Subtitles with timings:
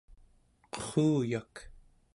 [0.73, 1.55] qerruyak